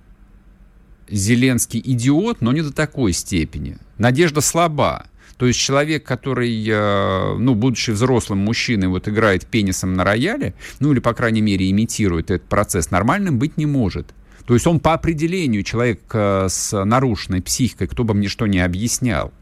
[1.09, 3.77] Зеленский идиот, но не до такой степени.
[3.97, 5.07] Надежда слаба.
[5.35, 10.93] То есть человек, который, а, ну, будучи взрослым мужчиной, вот играет пенисом на рояле, ну,
[10.93, 14.13] или, по крайней мере, имитирует этот процесс, нормальным быть не может.
[14.47, 19.33] То есть он по определению человек с нарушенной психикой, кто бы мне что ни объяснял.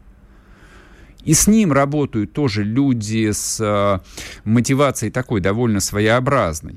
[1.24, 4.00] И с ним работают тоже люди с э,
[4.44, 6.76] мотивацией такой довольно своеобразной,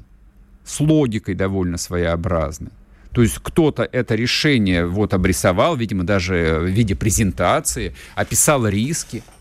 [0.64, 2.72] с логикой довольно своеобразной.
[3.12, 9.24] То есть кто-то это решение вот обрисовал, видимо, даже в виде презентации, описал риски–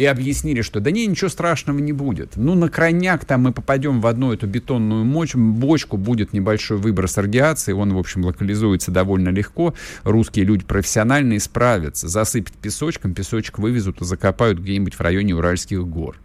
[0.00, 2.36] и объяснили, что да не, ничего страшного не будет.
[2.36, 7.18] Ну, на крайняк там мы попадем в одну эту бетонную мочь, бочку, будет небольшой выброс
[7.18, 9.74] радиации, он, в общем, локализуется довольно легко.
[10.02, 12.08] Русские люди профессиональные справятся.
[12.08, 16.16] Засыпят песочком, песочек вывезут и закопают где-нибудь в районе Уральских гор.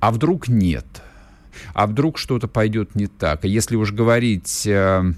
[0.00, 0.84] А вдруг нет?
[1.72, 3.44] А вдруг что-то пойдет не так?
[3.44, 5.14] А если уж говорить э,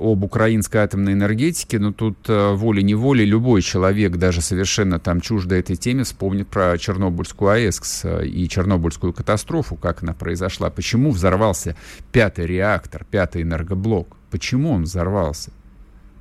[0.00, 5.76] об украинской атомной энергетике, но тут э, волей-неволей любой человек, даже совершенно там чуждо этой
[5.76, 10.70] теме, вспомнит про Чернобыльскую АЭС э, и Чернобыльскую катастрофу, как она произошла.
[10.70, 11.76] Почему взорвался
[12.12, 14.16] пятый реактор, пятый энергоблок?
[14.30, 15.52] Почему он взорвался?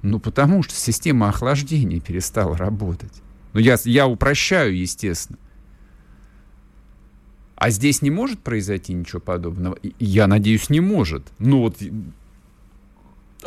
[0.02, 3.22] Ну, потому что система охлаждения перестала работать.
[3.54, 5.39] Ну, я, я упрощаю, естественно.
[7.60, 9.78] А здесь не может произойти ничего подобного?
[10.00, 11.28] Я надеюсь, не может.
[11.39, 11.76] Ну вот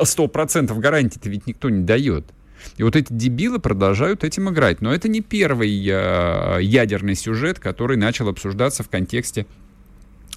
[0.02, 2.26] сто процентов гарантии-то ведь никто не дает.
[2.76, 4.80] И вот эти дебилы продолжают этим играть.
[4.80, 9.46] Но это не первый э, ядерный сюжет, который начал обсуждаться в контексте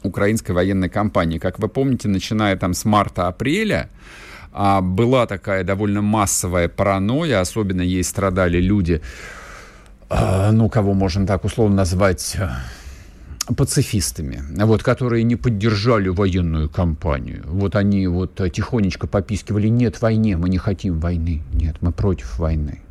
[0.03, 1.37] украинской военной кампании.
[1.37, 3.89] Как вы помните, начиная там с марта-апреля,
[4.53, 9.01] э, была такая довольно массовая паранойя, особенно ей страдали люди,
[10.09, 12.37] э, ну, кого можно так условно назвать
[13.55, 17.43] пацифистами, вот, которые не поддержали военную кампанию.
[17.45, 22.81] Вот они вот тихонечко попискивали, нет войне, мы не хотим войны, нет, мы против войны.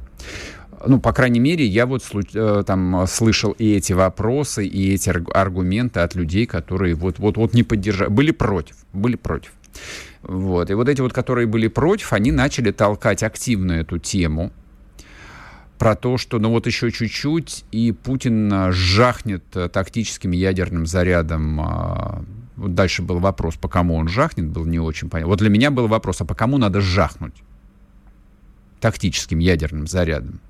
[0.86, 2.02] Ну, по крайней мере, я вот
[2.34, 7.54] э, там слышал и эти вопросы, и эти аргументы от людей, которые вот, вот, вот
[7.54, 9.52] не поддержали, были против, были против.
[10.22, 10.70] Вот.
[10.70, 14.52] И вот эти вот, которые были против, они начали толкать активно эту тему,
[15.78, 21.60] про то, что ну вот еще чуть-чуть, и Путин а, жахнет э, тактическим ядерным зарядом.
[21.60, 22.24] А,
[22.56, 25.30] вот дальше был вопрос, по кому он жахнет, был не очень понятно.
[25.30, 27.42] Вот для меня был вопрос, а по кому надо жахнуть
[28.80, 30.40] тактическим ядерным зарядом?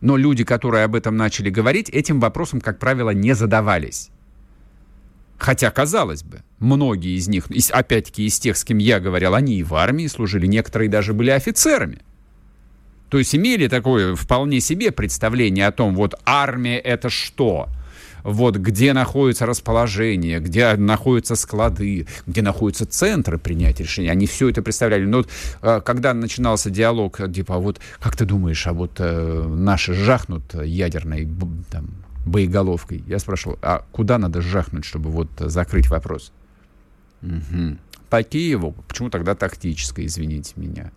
[0.00, 4.10] Но люди, которые об этом начали говорить, этим вопросом, как правило, не задавались.
[5.38, 9.62] Хотя, казалось бы, многие из них, опять-таки из тех, с кем я говорил, они и
[9.62, 12.00] в армии служили, некоторые даже были офицерами.
[13.16, 17.68] То есть имели такое вполне себе представление о том, вот армия это что?
[18.22, 24.10] вот где находится расположение, где находятся склады, где находятся центры принятия решений.
[24.10, 25.06] Они все это представляли.
[25.06, 25.30] Но вот,
[25.62, 30.54] а, когда начинался диалог, типа, а вот как ты думаешь, а вот э, наши жахнут
[30.62, 31.26] ядерной
[31.70, 31.88] там,
[32.26, 33.02] боеголовкой?
[33.06, 36.32] Я спрашивал, а куда надо жахнуть, чтобы вот закрыть вопрос?
[37.22, 37.78] Угу.
[38.10, 38.74] По Киеву.
[38.86, 40.90] Почему тогда тактическое, извините меня?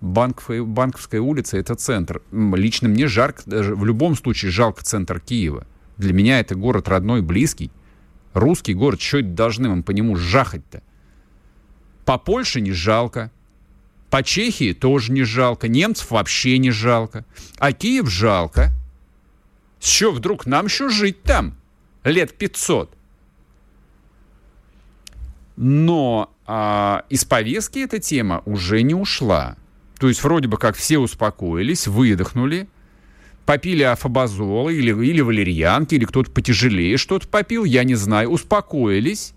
[0.00, 2.22] Банковская, Банковская улица— это центр.
[2.32, 5.66] Лично мне жарко, даже в любом случае жалко центр Киева.
[5.96, 7.70] Для меня это город родной, близкий.
[8.34, 10.82] Русский город, что это должны вам по нему жахать-то?
[12.04, 13.30] По Польше не жалко.
[14.10, 15.68] По Чехии тоже не жалко.
[15.68, 17.24] Немцев вообще не жалко.
[17.58, 18.72] А Киев жалко.
[19.80, 21.56] С вдруг нам еще жить там?
[22.04, 22.94] Лет 500.
[25.56, 29.56] Но а, из повестки эта тема уже не ушла.
[29.98, 32.68] То есть вроде бы как все успокоились, выдохнули,
[33.46, 39.32] попили афобазола или, или валерьянки, или кто-то потяжелее что-то попил, я не знаю, успокоились.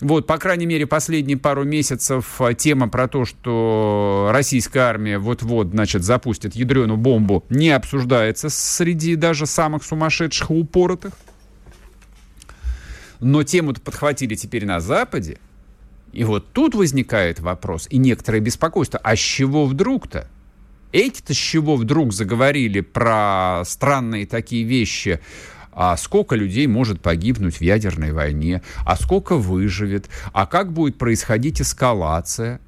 [0.00, 5.68] Вот, по крайней мере, последние пару месяцев а, тема про то, что российская армия вот-вот,
[5.68, 11.14] значит, запустит ядреную бомбу, не обсуждается среди даже самых сумасшедших упоротых.
[13.20, 15.38] Но тему-то подхватили теперь на Западе,
[16.14, 19.00] И вот тут возникает вопрос и некоторое беспокойство.
[19.02, 20.28] А с чего вдруг-то?
[20.92, 25.18] Эти-то с чего вдруг заговорили про странные такие вещи,
[25.72, 31.60] а сколько людей может погибнуть в ядерной войне, а сколько выживет, а как будет происходить
[31.60, 32.60] эскалация.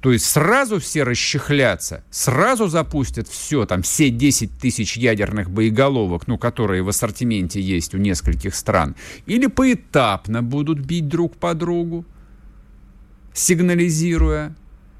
[0.00, 6.38] То есть сразу все расчехлятся, сразу запустят все, там все 10 тысяч ядерных боеголовок, ну,
[6.38, 12.04] которые в ассортименте есть у нескольких стран, или поэтапно будут бить друг по другу,
[13.38, 14.54] сигнализируя,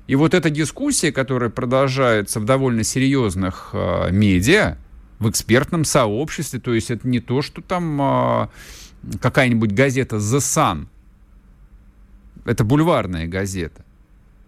[0.07, 4.79] и вот эта дискуссия, которая продолжается в довольно серьезных э, медиа,
[5.19, 8.49] в экспертном сообществе, то есть это не то, что там э,
[9.21, 10.87] какая-нибудь газета The Sun,
[12.45, 13.85] это бульварная газета,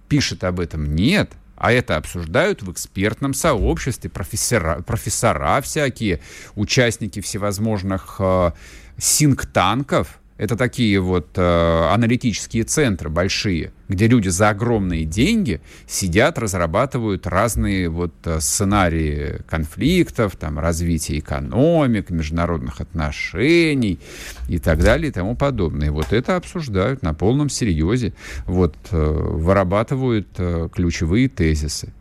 [0.09, 0.95] пишет об этом.
[0.95, 6.21] Нет, а это обсуждают в экспертном сообществе профессора, профессора всякие,
[6.55, 8.53] участники всевозможных э,
[8.97, 17.27] синк-танков, это такие вот э, аналитические центры большие, где люди за огромные деньги сидят, разрабатывают
[17.27, 24.01] разные вот э, сценарии конфликтов, там, развития экономик, международных отношений
[24.49, 25.91] и так далее и тому подобное.
[25.91, 28.15] Вот это обсуждают на полном серьезе,
[28.47, 31.93] вот, э, вырабатывают э, ключевые тезисы.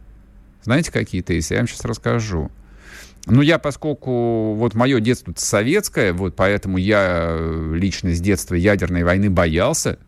[0.64, 1.56] Знаете, какие тезисы?
[1.56, 2.50] Я вам сейчас расскажу.
[3.30, 9.04] Ну, я, поскольку вот мое детство советское, вот поэтому я э, лично с детства ядерной
[9.04, 10.00] войны боялся,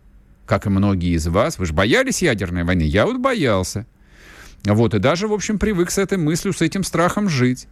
[0.46, 1.60] как и многие из вас.
[1.60, 2.82] Вы же боялись ядерной войны?
[2.82, 3.86] Я вот боялся.
[4.66, 7.68] Вот, и даже, в общем, привык с этой мыслью, с этим страхом жить.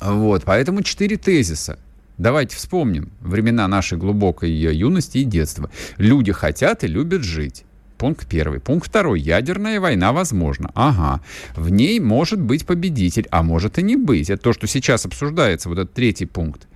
[0.00, 1.78] Вот, поэтому четыре тезиса.
[2.18, 5.70] Давайте вспомним времена нашей глубокой юности и детства.
[5.98, 7.64] Люди хотят и любят жить.
[7.98, 8.60] Пункт первый.
[8.60, 9.20] Пункт второй.
[9.20, 10.70] Ядерная война возможна.
[10.74, 11.22] Ага.
[11.54, 14.30] В ней может быть победитель, а может и не быть.
[14.30, 16.68] Это то, что сейчас обсуждается, вот этот третий пункт.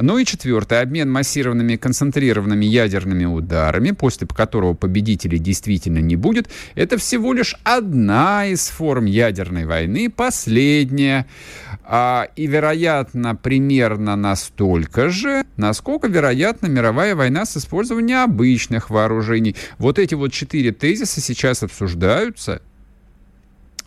[0.00, 0.82] Ну и четвертое.
[0.82, 8.46] Обмен массированными концентрированными ядерными ударами, после которого победителей действительно не будет, это всего лишь одна
[8.46, 11.26] из форм ядерной войны, последняя.
[11.84, 19.56] А, и, вероятно, примерно настолько же, насколько вероятна мировая война с использованием обычных вооружений.
[19.78, 22.62] Вот эти вот четыре тезиса сейчас обсуждаются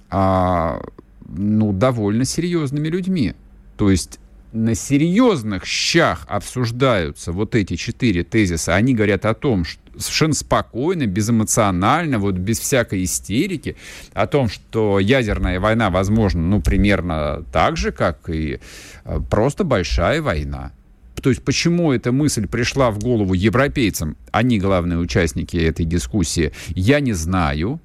[0.10, 0.82] а,
[1.28, 3.34] ну, довольно серьезными людьми.
[3.78, 4.20] То есть
[4.54, 11.06] на серьезных щах обсуждаются вот эти четыре тезиса, они говорят о том, что совершенно спокойно,
[11.06, 13.76] безэмоционально, вот без всякой истерики,
[14.14, 18.60] о том, что ядерная война возможна, ну, примерно так же, как и
[19.06, 20.72] э, просто большая война.
[21.22, 27.00] То есть почему эта мысль пришла в голову европейцам, они главные участники этой дискуссии, я
[27.00, 27.80] не знаю.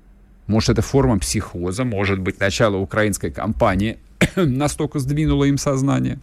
[0.47, 3.99] Может, это форма психоза, может быть, начало украинской кампании
[4.37, 6.19] настолько сдвинуло им сознание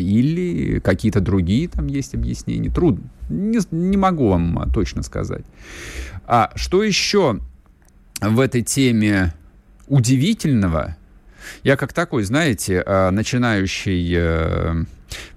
[0.00, 2.70] или какие-то другие там есть объяснения.
[2.70, 3.04] Трудно.
[3.28, 5.44] Не, не могу вам точно сказать.
[6.26, 7.40] А что еще
[8.20, 9.34] в этой теме
[9.86, 10.96] удивительного?
[11.62, 14.84] Я как такой, знаете, а, начинающий э,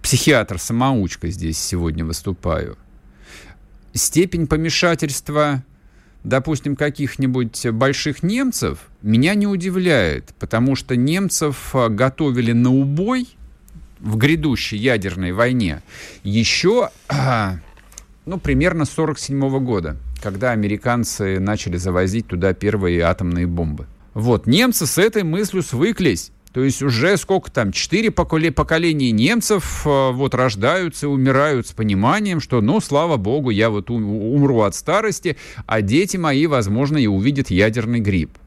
[0.01, 2.77] психиатр-самоучка здесь сегодня выступаю.
[3.93, 5.63] Степень помешательства,
[6.23, 13.27] допустим, каких-нибудь больших немцев меня не удивляет, потому что немцев а, готовили на убой–
[13.99, 15.81] в грядущей ядерной войне
[16.23, 16.89] еще,
[18.25, 23.87] ну, примерно с 1947 года, когда американцы начали завозить туда первые атомные бомбы.
[24.13, 26.31] Вот, немцы с этой мыслью свыклись.
[26.55, 32.61] То есть уже сколько там, четыре поколения немцев э, вот рождаются умирают с пониманием, что,
[32.61, 37.99] ну, слава богу, я вот умру от старости, а дети мои, возможно, и увидят ядерный
[37.99, 38.37] гриб.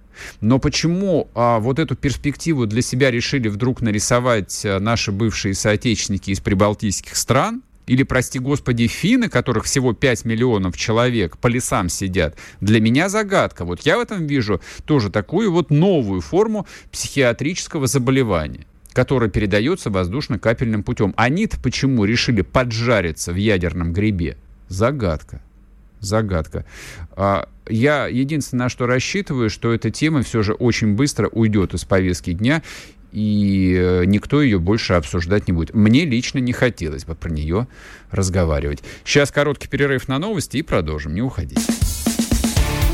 [0.41, 6.31] Но почему а, вот эту перспективу для себя решили вдруг нарисовать а, наши бывшие соотечественники
[6.31, 7.63] из прибалтийских стран?
[7.87, 13.65] Или, прости господи, финны, которых всего 5 миллионов человек по лесам сидят, для меня загадка.
[13.65, 20.83] Вот я в этом вижу тоже такую вот новую форму психиатрического заболевания которое передается воздушно-капельным
[20.83, 21.15] путем.
[21.17, 24.37] Они-то почему решили поджариться в ядерном грибе?
[24.67, 25.41] Загадка
[26.01, 26.65] загадка.
[27.13, 31.85] А, я единственное, на что рассчитываю, что эта тема все же очень быстро уйдет из
[31.85, 32.63] повестки дня,
[33.13, 35.75] и э, никто ее больше обсуждать не будет.
[35.75, 37.67] Мне лично не хотелось бы про нее
[38.11, 38.83] разговаривать.
[39.05, 41.15] Сейчас короткий перерыв на новости и продолжим.
[41.15, 41.61] Не уходите.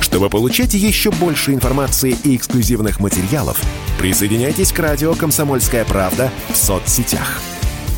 [0.00, 3.60] Чтобы получать еще больше информации и эксклюзивных материалов,
[3.98, 7.40] присоединяйтесь к радио «Комсомольская правда» в соцсетях–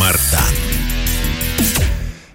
[0.00, 0.40] Мардан.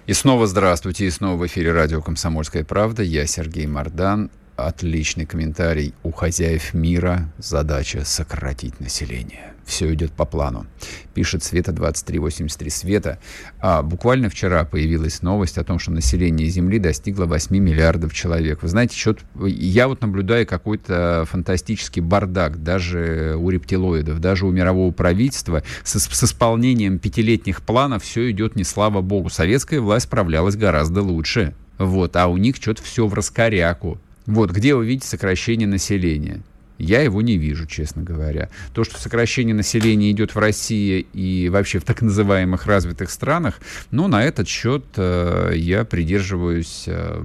[0.06, 3.02] И снова здравствуйте, и снова в эфире радио «Комсомольская правда».
[3.02, 4.30] Я Сергей Мардан.
[4.56, 7.28] Отличный комментарий у хозяев мира.
[7.38, 10.66] Задача сократить население все идет по плану.
[11.12, 13.18] Пишет Света 2383 Света.
[13.58, 18.62] А, буквально вчера появилась новость о том, что население Земли достигло 8 миллиардов человек.
[18.62, 24.92] Вы знаете, что я вот наблюдаю какой-то фантастический бардак даже у рептилоидов, даже у мирового
[24.92, 29.28] правительства с, с исполнением пятилетних планов все идет не слава богу.
[29.28, 31.54] Советская власть справлялась гораздо лучше.
[31.78, 33.98] Вот, а у них что-то все в раскоряку.
[34.26, 36.42] Вот, где вы видите сокращение населения?
[36.78, 38.50] Я его не вижу, честно говоря.
[38.74, 43.60] То, что сокращение населения идет в России и вообще в так называемых развитых странах,
[43.90, 47.22] ну, на этот счет э, я придерживаюсь э,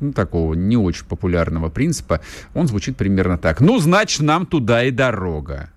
[0.00, 2.20] ну, такого не очень популярного принципа.
[2.54, 3.60] Он звучит примерно так.
[3.60, 5.70] Ну, значит, нам туда и дорога.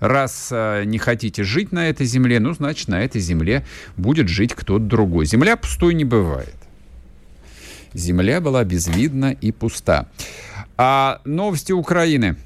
[0.00, 3.66] Раз э, не хотите жить на этой земле, ну, значит, на этой земле
[3.98, 5.26] будет жить кто-то другой.
[5.26, 6.54] Земля пустой не бывает.
[7.94, 10.08] Земля была безвидна и пуста.
[10.76, 12.36] А новости Украины.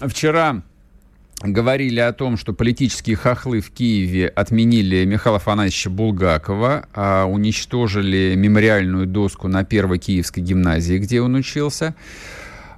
[0.00, 0.62] Вчера
[1.42, 9.06] говорили о том, что политические хохлы в Киеве отменили Михаила Афанасьевича Булгакова, а уничтожили мемориальную
[9.06, 11.94] доску на Первой Киевской гимназии, где он учился.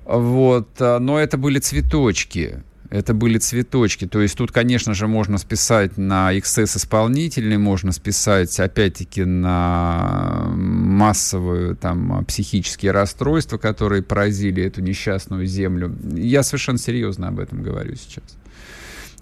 [0.04, 0.68] Вот.
[0.78, 4.06] Но это были цветочки это были цветочки.
[4.06, 11.76] То есть тут, конечно же, можно списать на эксцесс исполнительный, можно списать, опять-таки, на массовые
[11.76, 15.96] там психические расстройства, которые поразили эту несчастную землю.
[16.14, 18.24] Я совершенно серьезно об этом говорю сейчас.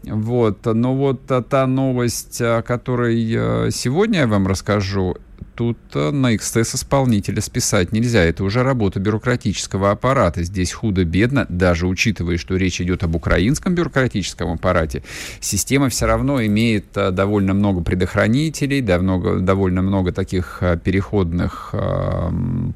[0.03, 5.17] Вот, но вот та новость, о которой э, сегодня я вам расскажу,
[5.55, 8.23] тут э, на эксцесс исполнителя списать нельзя.
[8.25, 10.43] Это уже работа бюрократического аппарата.
[10.43, 15.03] Здесь худо-бедно, даже учитывая, что речь идет об украинском бюрократическом аппарате,
[15.41, 22.75] система все равно имеет э, довольно много предохранителей, довольно, много таких э, переходных, ну,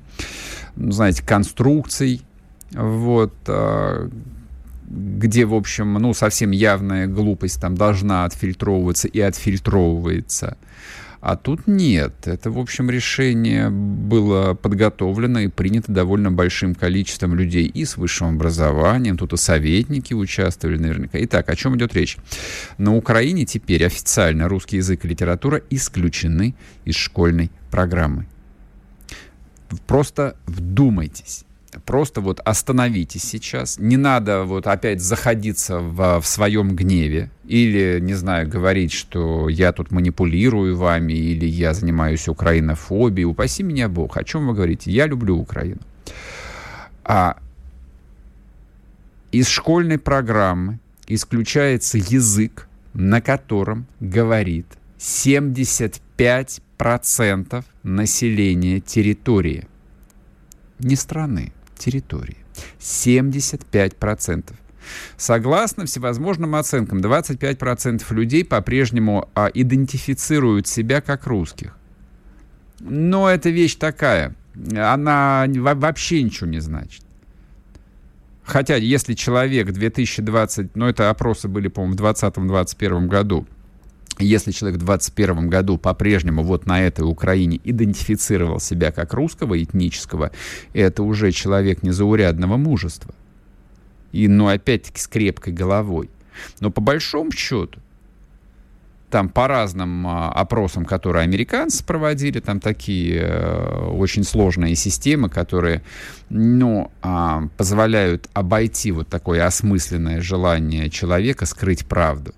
[0.92, 2.22] знаете, конструкций,
[2.72, 3.34] вот,
[4.88, 10.56] где, в общем, ну, совсем явная глупость там должна отфильтровываться и отфильтровывается.
[11.22, 12.26] А тут нет.
[12.26, 18.34] Это, в общем, решение было подготовлено и принято довольно большим количеством людей и с высшим
[18.34, 19.16] образованием.
[19.16, 21.18] Тут и советники участвовали наверняка.
[21.22, 22.16] Итак, о чем идет речь?
[22.76, 28.26] На Украине теперь официально русский язык и литература исключены из школьной программы.
[29.86, 31.44] Просто вдумайтесь
[31.84, 33.78] просто вот остановитесь сейчас.
[33.78, 39.72] Не надо вот опять заходиться в, в своем гневе или, не знаю, говорить, что я
[39.72, 43.24] тут манипулирую вами или я занимаюсь украинофобией.
[43.24, 44.16] Упаси меня Бог.
[44.16, 44.90] О чем вы говорите?
[44.90, 45.80] Я люблю Украину.
[47.04, 47.38] А
[49.32, 54.66] из школьной программы исключается язык, на котором говорит
[54.98, 59.66] 75% населения территории.
[60.78, 61.52] Не страны,
[61.82, 62.36] территории.
[62.80, 64.52] 75%.
[65.16, 71.76] Согласно всевозможным оценкам, 25% людей по-прежнему а, идентифицируют себя как русских.
[72.80, 74.34] Но эта вещь такая,
[74.76, 77.04] она вообще ничего не значит.
[78.44, 83.46] Хотя, если человек 2020, ну это опросы были, по-моему, в 2020-2021 году,
[84.18, 90.30] если человек в 21 году по-прежнему вот на этой Украине идентифицировал себя как русского этнического,
[90.72, 93.14] это уже человек незаурядного мужества.
[94.12, 96.10] И, ну, опять-таки, с крепкой головой.
[96.60, 97.80] Но по большому счету,
[99.10, 105.82] там по разным а, опросам, которые американцы проводили, там такие э, очень сложные системы, которые,
[106.30, 112.34] ну, а, позволяют обойти вот такое осмысленное желание человека скрыть правду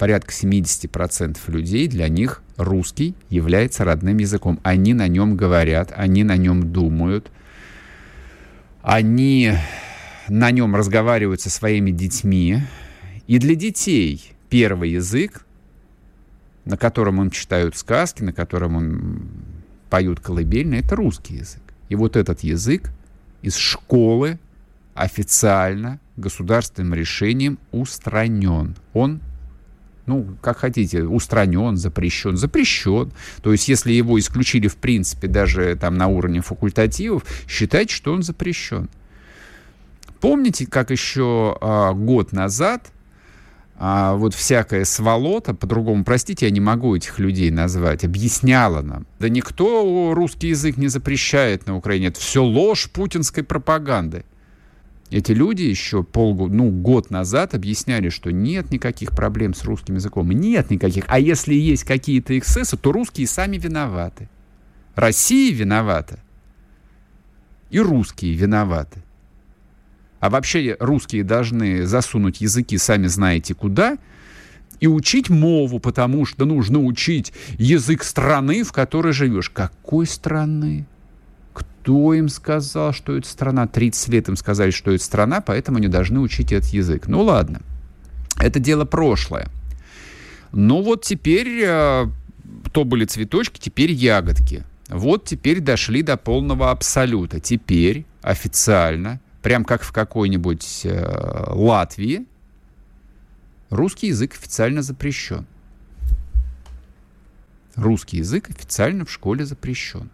[0.00, 4.58] порядка 70% людей, для них русский является родным языком.
[4.62, 7.30] Они на нем говорят, они на нем думают,
[8.80, 9.52] они
[10.26, 12.62] на нем разговаривают со своими детьми.
[13.26, 15.44] И для детей первый язык,
[16.64, 19.30] на котором им читают сказки, на котором им
[19.90, 21.62] поют колыбельные, это русский язык.
[21.90, 22.90] И вот этот язык
[23.42, 24.38] из школы
[24.94, 28.76] официально государственным решением устранен.
[28.94, 29.20] Он
[30.06, 33.12] ну, как хотите, устранен, запрещен, запрещен.
[33.42, 38.22] То есть, если его исключили, в принципе, даже там на уровне факультативов, считайте, что он
[38.22, 38.88] запрещен.
[40.20, 42.92] Помните, как еще а, год назад
[43.82, 49.06] а, вот всякая сволота, по-другому, простите, я не могу этих людей назвать, объясняла нам.
[49.18, 52.08] Да никто русский язык не запрещает на Украине.
[52.08, 54.26] Это все ложь путинской пропаганды.
[55.10, 60.30] Эти люди еще полгода, ну, год назад объясняли, что нет никаких проблем с русским языком.
[60.30, 61.04] Нет никаких.
[61.08, 64.28] А если есть какие-то эксцессы, то русские сами виноваты.
[64.94, 66.20] Россия виновата.
[67.70, 69.02] И русские виноваты.
[70.20, 73.98] А вообще русские должны засунуть языки сами знаете куда
[74.78, 79.50] и учить мову, потому что нужно учить язык страны, в которой живешь.
[79.50, 80.86] Какой страны?
[81.52, 83.66] Кто им сказал, что это страна?
[83.66, 87.06] 30 лет им сказали, что это страна, поэтому они должны учить этот язык.
[87.06, 87.62] Ну ладно,
[88.38, 89.48] это дело прошлое.
[90.52, 92.06] Ну вот теперь э,
[92.72, 94.64] то были цветочки, теперь ягодки.
[94.88, 97.40] Вот теперь дошли до полного абсолюта.
[97.40, 102.26] Теперь официально, прям как в какой-нибудь э, Латвии,
[103.70, 105.46] русский язык официально запрещен.
[107.76, 110.10] Русский язык официально в школе запрещен.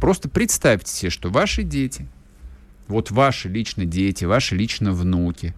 [0.00, 2.06] Просто представьте себе, что ваши дети,
[2.88, 5.54] вот ваши лично дети, ваши лично внуки,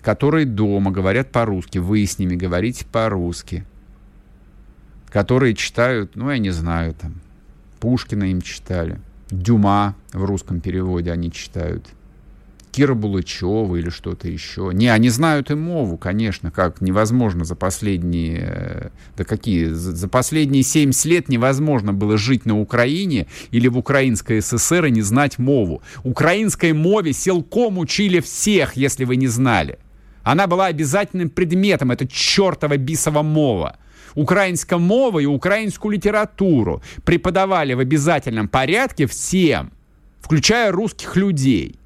[0.00, 3.64] которые дома говорят по-русски, вы с ними говорите по-русски,
[5.10, 7.14] которые читают, ну, я не знаю, там,
[7.80, 11.86] Пушкина им читали, Дюма в русском переводе они читают–
[12.72, 14.70] Кира Булычева или что-то еще.
[14.72, 20.62] Не, они знают и мову, конечно, как невозможно за последние, э, да какие, за последние
[20.62, 25.82] 70 лет невозможно было жить на Украине или в Украинской ССР и не знать мову.
[26.02, 29.78] Украинской мове силком учили всех, если вы не знали.
[30.22, 33.76] Она была обязательным предметом, это чертова бисова мова.
[34.14, 39.72] Украинская мова и украинскую литературу преподавали в обязательном порядке всем,
[40.20, 41.76] включая русских людей.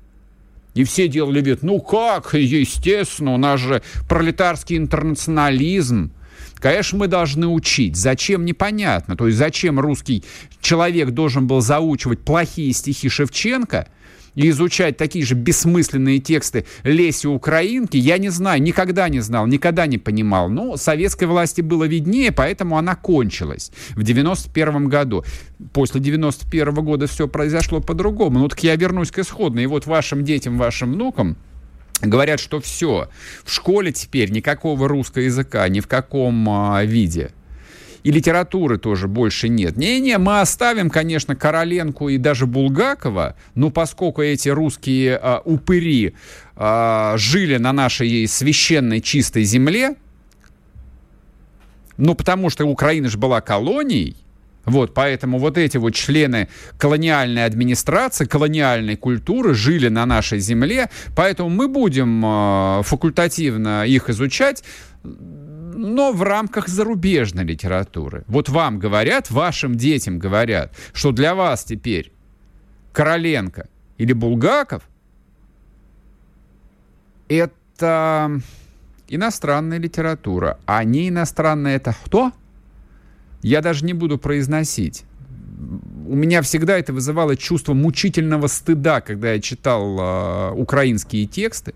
[0.77, 6.13] И все делали вид, ну как, естественно, у нас же пролетарский интернационализм.
[6.57, 7.97] Конечно, мы должны учить.
[7.97, 9.17] Зачем, непонятно.
[9.17, 10.25] То есть зачем русский
[10.61, 13.89] человек должен был заучивать плохие стихи Шевченко–
[14.37, 19.87] и изучать такие же бессмысленные тексты Леси Украинки, я не знаю, никогда не знал, никогда
[19.87, 20.49] не понимал.
[20.49, 25.25] Но советской власти было виднее, поэтому она кончилась в 91 году.
[25.73, 28.39] После 91 года все произошло по-другому.
[28.39, 29.65] Ну так я вернусь к исходной.
[29.65, 31.37] И вот вашим детям, вашим внукам
[32.03, 33.09] говорят, что все,
[33.45, 37.31] в школе теперь никакого русского языка, ни в каком а, виде
[38.07, 39.77] и литературы тоже больше нет.
[39.77, 46.15] Не-не, мы оставим, конечно, Короленку и даже Булгакова, но поскольку эти русские а, упыри
[46.55, 49.97] а, жили на нашей священной чистой земле,
[51.97, 54.17] ну, потому что Украина же была колонией,
[54.67, 56.49] вот, поэтому вот эти вот члены
[56.79, 64.63] колониальной администрации, колониальной культуры жили на нашей земле, поэтому мы будем э, факультативно их изучать,
[65.77, 68.25] но в рамках зарубежной литературы.
[68.27, 72.13] Вот вам говорят, вашим детям говорят, что для вас теперь
[72.93, 73.69] Короленко
[73.99, 74.83] или Булгаков
[77.29, 78.41] это
[79.09, 82.33] иностранная литература, а не иностранная это кто?
[83.43, 85.05] Я даже не буду произносить.
[86.09, 91.75] У меня всегда это вызывало чувство мучительного стыда, когда я читал э, украинские тексты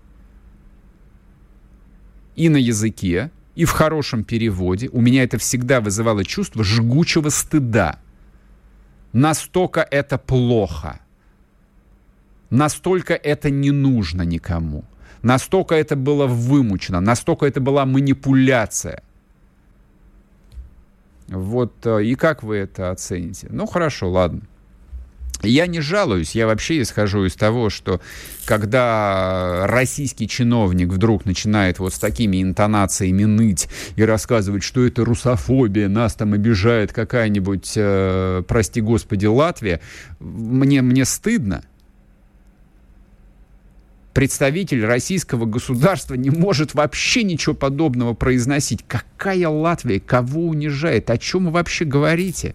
[2.35, 7.99] и на языке, и в хорошем переводе у меня это всегда вызывало чувство жгучего стыда.
[9.13, 10.99] Настолько это плохо.
[12.49, 14.85] Настолько это не нужно никому.
[15.21, 17.01] Настолько это было вымучено.
[17.01, 19.03] Настолько это была манипуляция.
[21.27, 23.47] Вот э, и как вы это оцените?
[23.49, 24.41] Ну хорошо, ладно.
[25.43, 27.99] Я не жалуюсь, я вообще исхожу из того, что
[28.45, 35.89] когда российский чиновник вдруг начинает вот с такими интонациями ныть и рассказывать, что это русофобия,
[35.89, 39.81] нас там обижает какая-нибудь, э, прости господи, Латвия,
[40.19, 41.63] мне, мне стыдно.
[44.13, 48.83] Представитель российского государства не может вообще ничего подобного произносить.
[48.85, 50.01] Какая Латвия?
[50.01, 51.09] Кого унижает?
[51.09, 52.53] О чем вы вообще говорите?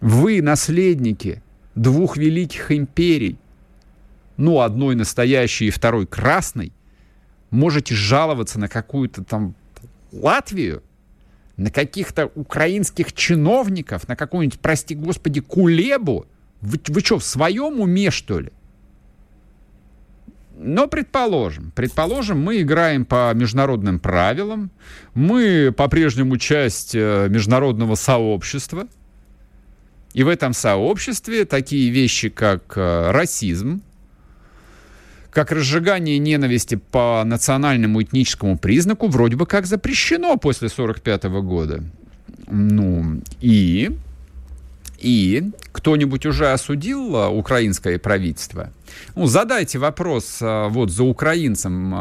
[0.00, 1.42] Вы наследники
[1.74, 3.38] двух великих империй,
[4.36, 6.72] ну, одной настоящей и второй красной,
[7.50, 9.54] можете жаловаться на какую-то там
[10.12, 10.82] Латвию,
[11.56, 16.26] на каких-то украинских чиновников, на какую-нибудь, прости господи, Кулебу?
[16.60, 18.50] Вы, вы что, в своем уме, что ли?
[20.58, 24.70] Но предположим, предположим, мы играем по международным правилам,
[25.12, 28.86] мы по-прежнему часть э, международного сообщества–
[30.16, 33.82] и в этом сообществе такие вещи, как э, расизм,
[35.30, 41.84] как разжигание ненависти по национальному этническому признаку вроде бы как запрещено после 1945 года.
[42.50, 43.90] Ну, и
[45.00, 48.72] И кто-нибудь уже осудил а, украинское правительство?
[49.16, 51.94] Ну, задайте вопрос а, вот за украинцем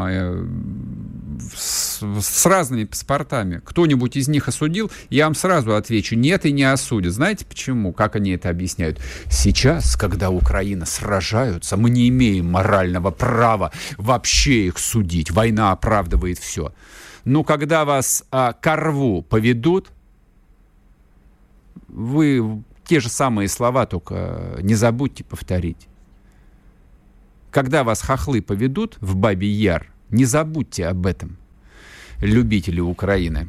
[1.56, 3.62] с, с разными паспортами.
[3.64, 4.92] Кто-нибудь из них осудил?
[5.10, 7.14] Я вам сразу отвечу, нет и не осудит.
[7.14, 7.94] Знаете почему?
[7.94, 9.00] Как они это объясняют?
[9.30, 15.32] Сейчас, когда Украина сражаются, мы не имеем морального права вообще их судить.
[15.32, 16.74] Война оправдывает все.
[17.24, 19.90] Но когда вас а, к рву поведут,
[21.88, 25.88] вы те же самые слова, только не забудьте повторить.
[27.52, 31.38] Когда вас хохлы поведут в Бабий Яр, не забудьте об этом,
[32.22, 33.48] любители Украины.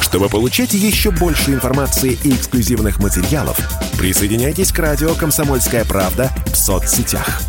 [0.00, 3.58] Чтобы получать еще больше информации и эксклюзивных материалов,
[3.98, 7.42] присоединяйтесь к радио «Комсомольская правда» в соцсетях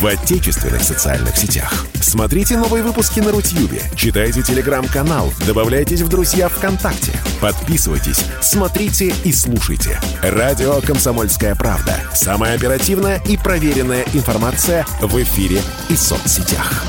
[0.00, 1.86] в отечественных социальных сетях.
[1.94, 9.98] Смотрите новые выпуски на Рутьюбе, читайте телеграм-канал, добавляйтесь в друзья ВКонтакте, подписывайтесь, смотрите и слушайте.
[10.22, 11.98] Радио «Комсомольская правда».
[12.14, 16.84] Самая оперативная и проверенная информация в эфире и соцсетях.